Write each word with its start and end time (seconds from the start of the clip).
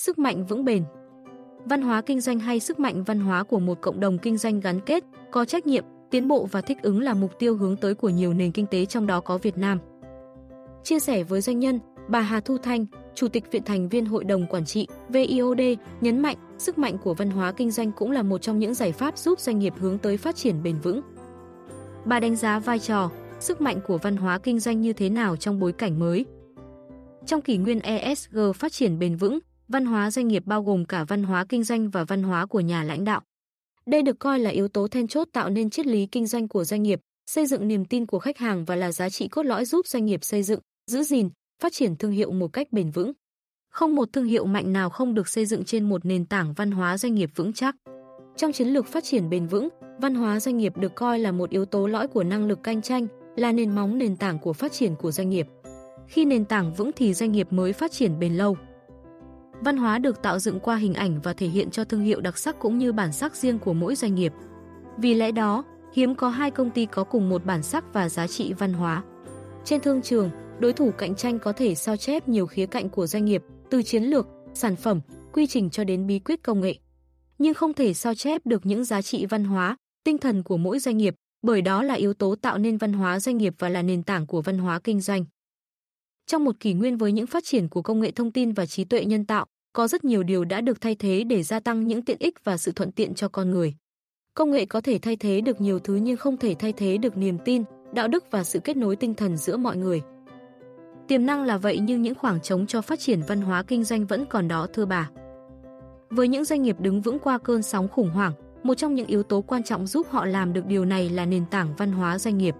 sức 0.00 0.18
mạnh 0.18 0.46
vững 0.46 0.64
bền. 0.64 0.84
Văn 1.64 1.82
hóa 1.82 2.02
kinh 2.02 2.20
doanh 2.20 2.38
hay 2.38 2.60
sức 2.60 2.80
mạnh 2.80 3.04
văn 3.04 3.20
hóa 3.20 3.42
của 3.42 3.58
một 3.58 3.80
cộng 3.80 4.00
đồng 4.00 4.18
kinh 4.18 4.38
doanh 4.38 4.60
gắn 4.60 4.80
kết, 4.80 5.04
có 5.30 5.44
trách 5.44 5.66
nhiệm, 5.66 5.84
tiến 6.10 6.28
bộ 6.28 6.48
và 6.50 6.60
thích 6.60 6.78
ứng 6.82 7.00
là 7.00 7.14
mục 7.14 7.30
tiêu 7.38 7.56
hướng 7.56 7.76
tới 7.76 7.94
của 7.94 8.08
nhiều 8.08 8.32
nền 8.32 8.52
kinh 8.52 8.66
tế 8.66 8.86
trong 8.86 9.06
đó 9.06 9.20
có 9.20 9.38
Việt 9.38 9.58
Nam. 9.58 9.78
Chia 10.84 11.00
sẻ 11.00 11.22
với 11.22 11.40
doanh 11.40 11.58
nhân, 11.58 11.78
bà 12.08 12.20
Hà 12.20 12.40
Thu 12.40 12.58
Thanh, 12.58 12.86
Chủ 13.14 13.28
tịch 13.28 13.52
Viện 13.52 13.62
thành 13.64 13.88
viên 13.88 14.06
Hội 14.06 14.24
đồng 14.24 14.46
Quản 14.46 14.64
trị 14.64 14.86
VIOD, 15.08 15.60
nhấn 16.00 16.20
mạnh 16.20 16.36
sức 16.58 16.78
mạnh 16.78 16.98
của 16.98 17.14
văn 17.14 17.30
hóa 17.30 17.52
kinh 17.52 17.70
doanh 17.70 17.92
cũng 17.92 18.10
là 18.10 18.22
một 18.22 18.38
trong 18.38 18.58
những 18.58 18.74
giải 18.74 18.92
pháp 18.92 19.18
giúp 19.18 19.40
doanh 19.40 19.58
nghiệp 19.58 19.74
hướng 19.78 19.98
tới 19.98 20.16
phát 20.16 20.36
triển 20.36 20.62
bền 20.62 20.78
vững. 20.78 21.00
Bà 22.04 22.20
đánh 22.20 22.36
giá 22.36 22.58
vai 22.58 22.78
trò, 22.78 23.10
sức 23.40 23.60
mạnh 23.60 23.80
của 23.86 23.98
văn 23.98 24.16
hóa 24.16 24.38
kinh 24.38 24.58
doanh 24.58 24.80
như 24.80 24.92
thế 24.92 25.08
nào 25.08 25.36
trong 25.36 25.58
bối 25.58 25.72
cảnh 25.72 25.98
mới. 25.98 26.26
Trong 27.26 27.40
kỷ 27.40 27.56
nguyên 27.56 27.80
ESG 27.80 28.38
phát 28.54 28.72
triển 28.72 28.98
bền 28.98 29.16
vững, 29.16 29.38
văn 29.70 29.84
hóa 29.84 30.10
doanh 30.10 30.28
nghiệp 30.28 30.42
bao 30.46 30.62
gồm 30.62 30.84
cả 30.84 31.04
văn 31.04 31.22
hóa 31.22 31.44
kinh 31.48 31.64
doanh 31.64 31.90
và 31.90 32.04
văn 32.04 32.22
hóa 32.22 32.46
của 32.46 32.60
nhà 32.60 32.82
lãnh 32.82 33.04
đạo. 33.04 33.20
Đây 33.86 34.02
được 34.02 34.18
coi 34.18 34.38
là 34.38 34.50
yếu 34.50 34.68
tố 34.68 34.88
then 34.88 35.08
chốt 35.08 35.28
tạo 35.32 35.50
nên 35.50 35.70
triết 35.70 35.86
lý 35.86 36.06
kinh 36.06 36.26
doanh 36.26 36.48
của 36.48 36.64
doanh 36.64 36.82
nghiệp, 36.82 37.00
xây 37.26 37.46
dựng 37.46 37.68
niềm 37.68 37.84
tin 37.84 38.06
của 38.06 38.18
khách 38.18 38.38
hàng 38.38 38.64
và 38.64 38.76
là 38.76 38.92
giá 38.92 39.10
trị 39.10 39.28
cốt 39.28 39.42
lõi 39.42 39.64
giúp 39.64 39.86
doanh 39.86 40.04
nghiệp 40.04 40.24
xây 40.24 40.42
dựng, 40.42 40.60
giữ 40.86 41.02
gìn, 41.02 41.28
phát 41.62 41.72
triển 41.72 41.96
thương 41.96 42.10
hiệu 42.10 42.30
một 42.30 42.52
cách 42.52 42.66
bền 42.72 42.90
vững. 42.90 43.12
Không 43.70 43.94
một 43.94 44.12
thương 44.12 44.24
hiệu 44.24 44.44
mạnh 44.44 44.72
nào 44.72 44.90
không 44.90 45.14
được 45.14 45.28
xây 45.28 45.46
dựng 45.46 45.64
trên 45.64 45.88
một 45.88 46.04
nền 46.04 46.26
tảng 46.26 46.52
văn 46.52 46.70
hóa 46.70 46.98
doanh 46.98 47.14
nghiệp 47.14 47.30
vững 47.34 47.52
chắc. 47.52 47.76
Trong 48.36 48.52
chiến 48.52 48.68
lược 48.68 48.86
phát 48.86 49.04
triển 49.04 49.30
bền 49.30 49.46
vững, 49.46 49.68
văn 50.00 50.14
hóa 50.14 50.40
doanh 50.40 50.56
nghiệp 50.56 50.76
được 50.76 50.94
coi 50.94 51.18
là 51.18 51.32
một 51.32 51.50
yếu 51.50 51.64
tố 51.64 51.86
lõi 51.86 52.08
của 52.08 52.24
năng 52.24 52.46
lực 52.46 52.58
cạnh 52.62 52.82
tranh, 52.82 53.06
là 53.36 53.52
nền 53.52 53.74
móng 53.74 53.98
nền 53.98 54.16
tảng 54.16 54.38
của 54.38 54.52
phát 54.52 54.72
triển 54.72 54.94
của 54.94 55.10
doanh 55.10 55.30
nghiệp. 55.30 55.46
Khi 56.08 56.24
nền 56.24 56.44
tảng 56.44 56.74
vững 56.74 56.90
thì 56.96 57.14
doanh 57.14 57.32
nghiệp 57.32 57.52
mới 57.52 57.72
phát 57.72 57.92
triển 57.92 58.18
bền 58.18 58.34
lâu. 58.34 58.56
Văn 59.60 59.76
hóa 59.76 59.98
được 59.98 60.22
tạo 60.22 60.38
dựng 60.38 60.60
qua 60.60 60.76
hình 60.76 60.94
ảnh 60.94 61.20
và 61.20 61.32
thể 61.32 61.46
hiện 61.46 61.70
cho 61.70 61.84
thương 61.84 62.00
hiệu 62.00 62.20
đặc 62.20 62.38
sắc 62.38 62.58
cũng 62.58 62.78
như 62.78 62.92
bản 62.92 63.12
sắc 63.12 63.36
riêng 63.36 63.58
của 63.58 63.72
mỗi 63.72 63.94
doanh 63.94 64.14
nghiệp. 64.14 64.32
Vì 64.98 65.14
lẽ 65.14 65.32
đó, 65.32 65.64
hiếm 65.94 66.14
có 66.14 66.28
hai 66.28 66.50
công 66.50 66.70
ty 66.70 66.86
có 66.86 67.04
cùng 67.04 67.28
một 67.28 67.44
bản 67.44 67.62
sắc 67.62 67.84
và 67.92 68.08
giá 68.08 68.26
trị 68.26 68.52
văn 68.52 68.72
hóa. 68.72 69.02
Trên 69.64 69.80
thương 69.80 70.02
trường, 70.02 70.30
đối 70.58 70.72
thủ 70.72 70.90
cạnh 70.98 71.14
tranh 71.14 71.38
có 71.38 71.52
thể 71.52 71.74
sao 71.74 71.96
chép 71.96 72.28
nhiều 72.28 72.46
khía 72.46 72.66
cạnh 72.66 72.88
của 72.88 73.06
doanh 73.06 73.24
nghiệp, 73.24 73.42
từ 73.70 73.82
chiến 73.82 74.04
lược, 74.04 74.26
sản 74.54 74.76
phẩm, 74.76 75.00
quy 75.32 75.46
trình 75.46 75.70
cho 75.70 75.84
đến 75.84 76.06
bí 76.06 76.18
quyết 76.18 76.42
công 76.42 76.60
nghệ. 76.60 76.74
Nhưng 77.38 77.54
không 77.54 77.74
thể 77.74 77.94
sao 77.94 78.14
chép 78.14 78.46
được 78.46 78.66
những 78.66 78.84
giá 78.84 79.02
trị 79.02 79.26
văn 79.26 79.44
hóa, 79.44 79.76
tinh 80.04 80.18
thần 80.18 80.42
của 80.42 80.56
mỗi 80.56 80.78
doanh 80.78 80.96
nghiệp, 80.96 81.14
bởi 81.42 81.62
đó 81.62 81.82
là 81.82 81.94
yếu 81.94 82.14
tố 82.14 82.34
tạo 82.34 82.58
nên 82.58 82.76
văn 82.76 82.92
hóa 82.92 83.20
doanh 83.20 83.36
nghiệp 83.36 83.54
và 83.58 83.68
là 83.68 83.82
nền 83.82 84.02
tảng 84.02 84.26
của 84.26 84.42
văn 84.42 84.58
hóa 84.58 84.78
kinh 84.84 85.00
doanh. 85.00 85.24
Trong 86.30 86.44
một 86.44 86.60
kỷ 86.60 86.72
nguyên 86.74 86.96
với 86.96 87.12
những 87.12 87.26
phát 87.26 87.44
triển 87.44 87.68
của 87.68 87.82
công 87.82 88.00
nghệ 88.00 88.10
thông 88.10 88.32
tin 88.32 88.52
và 88.52 88.66
trí 88.66 88.84
tuệ 88.84 89.04
nhân 89.04 89.24
tạo, 89.24 89.46
có 89.72 89.88
rất 89.88 90.04
nhiều 90.04 90.22
điều 90.22 90.44
đã 90.44 90.60
được 90.60 90.80
thay 90.80 90.94
thế 90.94 91.24
để 91.24 91.42
gia 91.42 91.60
tăng 91.60 91.86
những 91.86 92.02
tiện 92.02 92.16
ích 92.20 92.44
và 92.44 92.56
sự 92.56 92.72
thuận 92.72 92.92
tiện 92.92 93.14
cho 93.14 93.28
con 93.28 93.50
người. 93.50 93.74
Công 94.34 94.50
nghệ 94.50 94.64
có 94.64 94.80
thể 94.80 94.98
thay 94.98 95.16
thế 95.16 95.40
được 95.40 95.60
nhiều 95.60 95.78
thứ 95.78 95.94
nhưng 95.94 96.16
không 96.16 96.36
thể 96.36 96.54
thay 96.58 96.72
thế 96.72 96.98
được 96.98 97.16
niềm 97.16 97.38
tin, 97.44 97.62
đạo 97.94 98.08
đức 98.08 98.24
và 98.30 98.44
sự 98.44 98.58
kết 98.58 98.76
nối 98.76 98.96
tinh 98.96 99.14
thần 99.14 99.36
giữa 99.36 99.56
mọi 99.56 99.76
người. 99.76 100.00
Tiềm 101.08 101.26
năng 101.26 101.44
là 101.44 101.58
vậy 101.58 101.78
nhưng 101.82 102.02
những 102.02 102.14
khoảng 102.14 102.40
trống 102.40 102.66
cho 102.66 102.80
phát 102.80 103.00
triển 103.00 103.20
văn 103.28 103.40
hóa 103.40 103.62
kinh 103.62 103.84
doanh 103.84 104.06
vẫn 104.06 104.26
còn 104.26 104.48
đó 104.48 104.66
thưa 104.72 104.86
bà. 104.86 105.10
Với 106.10 106.28
những 106.28 106.44
doanh 106.44 106.62
nghiệp 106.62 106.76
đứng 106.80 107.02
vững 107.02 107.18
qua 107.18 107.38
cơn 107.38 107.62
sóng 107.62 107.88
khủng 107.88 108.10
hoảng, 108.10 108.32
một 108.62 108.74
trong 108.74 108.94
những 108.94 109.06
yếu 109.06 109.22
tố 109.22 109.40
quan 109.40 109.62
trọng 109.62 109.86
giúp 109.86 110.06
họ 110.10 110.24
làm 110.24 110.52
được 110.52 110.66
điều 110.66 110.84
này 110.84 111.08
là 111.08 111.26
nền 111.26 111.44
tảng 111.50 111.74
văn 111.78 111.92
hóa 111.92 112.18
doanh 112.18 112.38
nghiệp. 112.38 112.54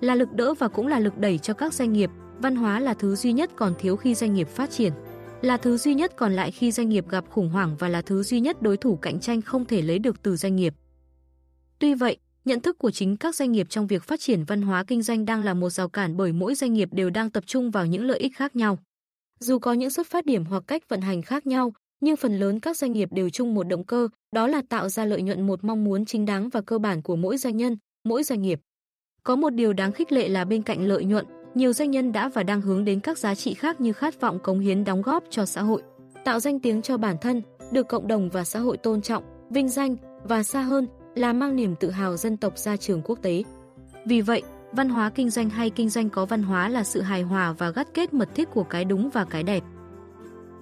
Là 0.00 0.14
lực 0.14 0.32
đỡ 0.32 0.54
và 0.54 0.68
cũng 0.68 0.86
là 0.86 0.98
lực 0.98 1.18
đẩy 1.18 1.38
cho 1.38 1.54
các 1.54 1.74
doanh 1.74 1.92
nghiệp, 1.92 2.10
văn 2.42 2.56
hóa 2.56 2.80
là 2.80 2.94
thứ 2.94 3.16
duy 3.16 3.32
nhất 3.32 3.50
còn 3.56 3.74
thiếu 3.78 3.96
khi 3.96 4.14
doanh 4.14 4.34
nghiệp 4.34 4.48
phát 4.48 4.70
triển. 4.70 4.92
Là 5.42 5.56
thứ 5.56 5.76
duy 5.76 5.94
nhất 5.94 6.12
còn 6.16 6.32
lại 6.32 6.50
khi 6.50 6.72
doanh 6.72 6.88
nghiệp 6.88 7.08
gặp 7.08 7.24
khủng 7.30 7.48
hoảng 7.48 7.76
và 7.78 7.88
là 7.88 8.02
thứ 8.02 8.22
duy 8.22 8.40
nhất 8.40 8.62
đối 8.62 8.76
thủ 8.76 8.96
cạnh 8.96 9.20
tranh 9.20 9.42
không 9.42 9.64
thể 9.64 9.82
lấy 9.82 9.98
được 9.98 10.22
từ 10.22 10.36
doanh 10.36 10.56
nghiệp. 10.56 10.74
Tuy 11.78 11.94
vậy, 11.94 12.16
nhận 12.44 12.60
thức 12.60 12.78
của 12.78 12.90
chính 12.90 13.16
các 13.16 13.34
doanh 13.34 13.52
nghiệp 13.52 13.66
trong 13.70 13.86
việc 13.86 14.02
phát 14.02 14.20
triển 14.20 14.44
văn 14.44 14.62
hóa 14.62 14.84
kinh 14.84 15.02
doanh 15.02 15.24
đang 15.24 15.44
là 15.44 15.54
một 15.54 15.70
rào 15.70 15.88
cản 15.88 16.16
bởi 16.16 16.32
mỗi 16.32 16.54
doanh 16.54 16.72
nghiệp 16.72 16.88
đều 16.92 17.10
đang 17.10 17.30
tập 17.30 17.44
trung 17.46 17.70
vào 17.70 17.86
những 17.86 18.04
lợi 18.04 18.18
ích 18.18 18.36
khác 18.36 18.56
nhau. 18.56 18.78
Dù 19.40 19.58
có 19.58 19.72
những 19.72 19.90
xuất 19.90 20.06
phát 20.06 20.26
điểm 20.26 20.44
hoặc 20.44 20.62
cách 20.66 20.88
vận 20.88 21.00
hành 21.00 21.22
khác 21.22 21.46
nhau, 21.46 21.72
nhưng 22.00 22.16
phần 22.16 22.38
lớn 22.38 22.60
các 22.60 22.76
doanh 22.76 22.92
nghiệp 22.92 23.08
đều 23.12 23.30
chung 23.30 23.54
một 23.54 23.68
động 23.68 23.84
cơ, 23.84 24.08
đó 24.34 24.46
là 24.46 24.62
tạo 24.68 24.88
ra 24.88 25.04
lợi 25.04 25.22
nhuận 25.22 25.46
một 25.46 25.64
mong 25.64 25.84
muốn 25.84 26.04
chính 26.04 26.24
đáng 26.24 26.48
và 26.48 26.60
cơ 26.60 26.78
bản 26.78 27.02
của 27.02 27.16
mỗi 27.16 27.36
doanh 27.38 27.56
nhân, 27.56 27.76
mỗi 28.04 28.22
doanh 28.22 28.42
nghiệp. 28.42 28.60
Có 29.22 29.36
một 29.36 29.50
điều 29.50 29.72
đáng 29.72 29.92
khích 29.92 30.12
lệ 30.12 30.28
là 30.28 30.44
bên 30.44 30.62
cạnh 30.62 30.86
lợi 30.86 31.04
nhuận, 31.04 31.26
nhiều 31.54 31.72
doanh 31.72 31.90
nhân 31.90 32.12
đã 32.12 32.28
và 32.28 32.42
đang 32.42 32.60
hướng 32.60 32.84
đến 32.84 33.00
các 33.00 33.18
giá 33.18 33.34
trị 33.34 33.54
khác 33.54 33.80
như 33.80 33.92
khát 33.92 34.20
vọng 34.20 34.38
cống 34.38 34.60
hiến 34.60 34.84
đóng 34.84 35.02
góp 35.02 35.24
cho 35.30 35.46
xã 35.46 35.62
hội, 35.62 35.82
tạo 36.24 36.40
danh 36.40 36.60
tiếng 36.60 36.82
cho 36.82 36.96
bản 36.96 37.16
thân, 37.20 37.42
được 37.72 37.88
cộng 37.88 38.08
đồng 38.08 38.28
và 38.28 38.44
xã 38.44 38.58
hội 38.58 38.76
tôn 38.76 39.02
trọng, 39.02 39.24
vinh 39.50 39.68
danh 39.68 39.96
và 40.24 40.42
xa 40.42 40.62
hơn 40.62 40.86
là 41.14 41.32
mang 41.32 41.56
niềm 41.56 41.74
tự 41.76 41.90
hào 41.90 42.16
dân 42.16 42.36
tộc 42.36 42.58
ra 42.58 42.76
trường 42.76 43.02
quốc 43.04 43.18
tế. 43.22 43.42
Vì 44.06 44.20
vậy, 44.20 44.42
văn 44.72 44.88
hóa 44.88 45.10
kinh 45.10 45.30
doanh 45.30 45.50
hay 45.50 45.70
kinh 45.70 45.88
doanh 45.88 46.10
có 46.10 46.26
văn 46.26 46.42
hóa 46.42 46.68
là 46.68 46.84
sự 46.84 47.00
hài 47.00 47.22
hòa 47.22 47.52
và 47.52 47.70
gắt 47.70 47.88
kết 47.94 48.14
mật 48.14 48.28
thiết 48.34 48.50
của 48.50 48.64
cái 48.64 48.84
đúng 48.84 49.10
và 49.10 49.24
cái 49.24 49.42
đẹp. 49.42 49.62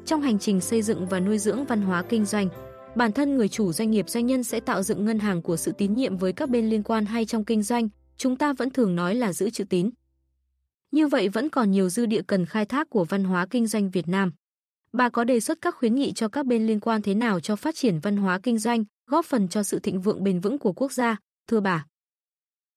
Trong 0.06 0.22
hành 0.22 0.38
trình 0.38 0.60
xây 0.60 0.82
dựng 0.82 1.06
và 1.06 1.20
nuôi 1.20 1.38
dưỡng 1.38 1.64
văn 1.64 1.82
hóa 1.82 2.02
kinh 2.02 2.24
doanh, 2.24 2.48
bản 2.94 3.12
thân 3.12 3.36
người 3.36 3.48
chủ 3.48 3.72
doanh 3.72 3.90
nghiệp 3.90 4.08
doanh 4.08 4.26
nhân 4.26 4.44
sẽ 4.44 4.60
tạo 4.60 4.82
dựng 4.82 5.04
ngân 5.04 5.18
hàng 5.18 5.42
của 5.42 5.56
sự 5.56 5.72
tín 5.72 5.94
nhiệm 5.94 6.16
với 6.16 6.32
các 6.32 6.50
bên 6.50 6.68
liên 6.68 6.82
quan 6.82 7.04
hay 7.06 7.24
trong 7.24 7.44
kinh 7.44 7.62
doanh, 7.62 7.88
chúng 8.16 8.36
ta 8.36 8.52
vẫn 8.52 8.70
thường 8.70 8.96
nói 8.96 9.14
là 9.14 9.32
giữ 9.32 9.50
chữ 9.50 9.64
tín. 9.64 9.90
Như 10.90 11.06
vậy 11.06 11.28
vẫn 11.28 11.48
còn 11.48 11.70
nhiều 11.70 11.88
dư 11.88 12.06
địa 12.06 12.22
cần 12.26 12.46
khai 12.46 12.66
thác 12.66 12.90
của 12.90 13.04
văn 13.04 13.24
hóa 13.24 13.46
kinh 13.50 13.66
doanh 13.66 13.90
Việt 13.90 14.08
Nam. 14.08 14.32
Bà 14.92 15.08
có 15.08 15.24
đề 15.24 15.40
xuất 15.40 15.58
các 15.60 15.74
khuyến 15.74 15.94
nghị 15.94 16.12
cho 16.12 16.28
các 16.28 16.46
bên 16.46 16.66
liên 16.66 16.80
quan 16.80 17.02
thế 17.02 17.14
nào 17.14 17.40
cho 17.40 17.56
phát 17.56 17.74
triển 17.74 17.98
văn 17.98 18.16
hóa 18.16 18.40
kinh 18.42 18.58
doanh, 18.58 18.84
góp 19.06 19.24
phần 19.24 19.48
cho 19.48 19.62
sự 19.62 19.78
thịnh 19.78 20.00
vượng 20.00 20.24
bền 20.24 20.40
vững 20.40 20.58
của 20.58 20.72
quốc 20.72 20.92
gia, 20.92 21.16
thưa 21.48 21.60
bà. 21.60 21.84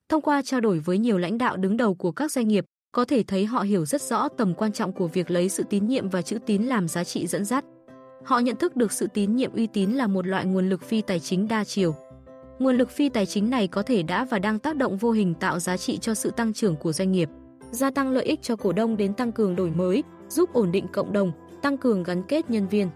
Thông 0.09 0.21
qua 0.21 0.41
trao 0.41 0.61
đổi 0.61 0.79
với 0.79 0.97
nhiều 0.97 1.17
lãnh 1.17 1.37
đạo 1.37 1.57
đứng 1.57 1.77
đầu 1.77 1.95
của 1.95 2.11
các 2.11 2.31
doanh 2.31 2.47
nghiệp, 2.47 2.65
có 2.91 3.05
thể 3.05 3.23
thấy 3.23 3.45
họ 3.45 3.61
hiểu 3.61 3.85
rất 3.85 4.01
rõ 4.01 4.27
tầm 4.27 4.53
quan 4.53 4.71
trọng 4.71 4.93
của 4.93 5.07
việc 5.07 5.31
lấy 5.31 5.49
sự 5.49 5.63
tín 5.69 5.87
nhiệm 5.87 6.09
và 6.09 6.21
chữ 6.21 6.37
tín 6.45 6.63
làm 6.63 6.87
giá 6.87 7.03
trị 7.03 7.27
dẫn 7.27 7.45
dắt. 7.45 7.65
Họ 8.25 8.39
nhận 8.39 8.55
thức 8.55 8.75
được 8.75 8.91
sự 8.91 9.07
tín 9.13 9.35
nhiệm 9.35 9.53
uy 9.53 9.67
tín 9.67 9.91
là 9.91 10.07
một 10.07 10.27
loại 10.27 10.45
nguồn 10.45 10.69
lực 10.69 10.83
phi 10.83 11.01
tài 11.01 11.19
chính 11.19 11.47
đa 11.47 11.63
chiều. 11.63 11.95
Nguồn 12.59 12.77
lực 12.77 12.91
phi 12.91 13.09
tài 13.09 13.25
chính 13.25 13.49
này 13.49 13.67
có 13.67 13.83
thể 13.83 14.03
đã 14.03 14.25
và 14.25 14.39
đang 14.39 14.59
tác 14.59 14.75
động 14.75 14.97
vô 14.97 15.11
hình 15.11 15.33
tạo 15.33 15.59
giá 15.59 15.77
trị 15.77 15.97
cho 15.97 16.13
sự 16.13 16.31
tăng 16.31 16.53
trưởng 16.53 16.75
của 16.75 16.93
doanh 16.93 17.11
nghiệp, 17.11 17.29
gia 17.73 17.91
tăng 17.91 18.11
lợi 18.11 18.25
ích 18.25 18.41
cho 18.41 18.55
cổ 18.55 18.71
đông 18.71 18.97
đến 18.97 19.13
tăng 19.13 19.31
cường 19.31 19.55
đổi 19.55 19.71
mới, 19.71 20.03
giúp 20.29 20.53
ổn 20.53 20.71
định 20.71 20.87
cộng 20.93 21.13
đồng, 21.13 21.31
tăng 21.61 21.77
cường 21.77 22.03
gắn 22.03 22.23
kết 22.27 22.49
nhân 22.49 22.67
viên. 22.67 22.89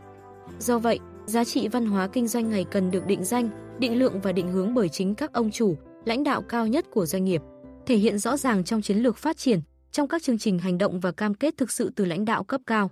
Do 0.60 0.80
vậy, 0.80 1.00
giá 1.26 1.44
trị 1.44 1.68
văn 1.68 1.86
hóa 1.86 2.08
kinh 2.08 2.28
doanh 2.28 2.50
ngày 2.50 2.66
cần 2.72 2.92
được 2.92 3.06
định 3.06 3.24
danh, 3.24 3.50
định 3.80 4.00
lượng 4.00 4.22
và 4.22 4.32
định 4.32 4.52
hướng 4.52 4.74
bởi 4.74 4.90
chính 4.90 5.16
các 5.16 5.34
ông 5.34 5.52
chủ, 5.52 5.78
lãnh 6.06 6.24
đạo 6.24 6.42
cao 6.42 6.68
nhất 6.68 6.86
của 6.92 7.06
doanh 7.06 7.24
nghiệp, 7.24 7.42
thể 7.86 7.96
hiện 7.96 8.18
rõ 8.18 8.38
ràng 8.38 8.64
trong 8.64 8.82
chiến 8.82 8.98
lược 8.98 9.18
phát 9.18 9.38
triển, 9.38 9.60
trong 9.92 10.08
các 10.08 10.24
chương 10.24 10.38
trình 10.38 10.60
hành 10.60 10.78
động 10.78 11.00
và 11.00 11.12
cam 11.12 11.34
kết 11.34 11.58
thực 11.58 11.72
sự 11.72 11.92
từ 11.96 12.06
lãnh 12.06 12.26
đạo 12.26 12.44
cấp 12.44 12.62
cao. 12.66 12.92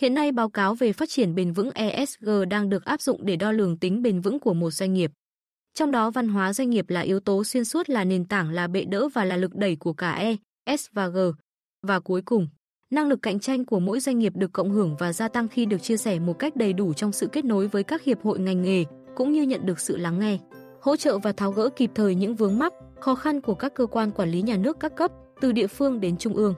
Hiện 0.00 0.14
nay 0.14 0.32
báo 0.32 0.48
cáo 0.50 0.74
về 0.74 0.92
phát 0.92 1.08
triển 1.08 1.34
bền 1.34 1.52
vững 1.52 1.70
ESG 1.70 2.28
đang 2.50 2.68
được 2.68 2.84
áp 2.84 3.00
dụng 3.00 3.26
để 3.26 3.36
đo 3.36 3.52
lường 3.52 3.78
tính 3.78 4.02
bền 4.02 4.20
vững 4.20 4.40
của 4.40 4.54
một 4.54 4.70
doanh 4.70 4.92
nghiệp. 4.92 5.10
Trong 5.74 5.90
đó 5.90 6.10
văn 6.10 6.28
hóa 6.28 6.52
doanh 6.52 6.70
nghiệp 6.70 6.90
là 6.90 7.00
yếu 7.00 7.20
tố 7.20 7.44
xuyên 7.44 7.64
suốt 7.64 7.90
là 7.90 8.04
nền 8.04 8.24
tảng 8.24 8.50
là 8.50 8.66
bệ 8.66 8.84
đỡ 8.84 9.08
và 9.08 9.24
là 9.24 9.36
lực 9.36 9.54
đẩy 9.54 9.76
của 9.76 9.92
cả 9.92 10.12
E, 10.12 10.36
S 10.66 10.86
và 10.92 11.08
G. 11.08 11.18
Và 11.82 12.00
cuối 12.00 12.22
cùng, 12.22 12.48
năng 12.90 13.08
lực 13.08 13.22
cạnh 13.22 13.40
tranh 13.40 13.64
của 13.64 13.80
mỗi 13.80 14.00
doanh 14.00 14.18
nghiệp 14.18 14.32
được 14.36 14.52
cộng 14.52 14.70
hưởng 14.70 14.96
và 14.98 15.12
gia 15.12 15.28
tăng 15.28 15.48
khi 15.48 15.66
được 15.66 15.78
chia 15.78 15.96
sẻ 15.96 16.18
một 16.18 16.38
cách 16.38 16.56
đầy 16.56 16.72
đủ 16.72 16.92
trong 16.92 17.12
sự 17.12 17.26
kết 17.26 17.44
nối 17.44 17.68
với 17.68 17.82
các 17.82 18.02
hiệp 18.02 18.22
hội 18.22 18.38
ngành 18.38 18.62
nghề, 18.62 18.84
cũng 19.14 19.32
như 19.32 19.42
nhận 19.42 19.66
được 19.66 19.80
sự 19.80 19.96
lắng 19.96 20.18
nghe, 20.18 20.38
hỗ 20.80 20.96
trợ 20.96 21.18
và 21.18 21.32
tháo 21.32 21.52
gỡ 21.52 21.68
kịp 21.76 21.90
thời 21.94 22.14
những 22.14 22.34
vướng 22.34 22.58
mắc, 22.58 22.72
khó 23.00 23.14
khăn 23.14 23.40
của 23.40 23.54
các 23.54 23.74
cơ 23.74 23.86
quan 23.86 24.10
quản 24.10 24.30
lý 24.30 24.42
nhà 24.42 24.56
nước 24.56 24.76
các 24.80 24.96
cấp, 24.96 25.10
từ 25.40 25.52
địa 25.52 25.66
phương 25.66 26.00
đến 26.00 26.16
trung 26.16 26.34
ương. 26.34 26.54